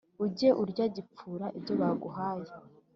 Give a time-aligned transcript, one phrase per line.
[0.23, 2.51] Ujye urya gipfura ibyo baguhaye,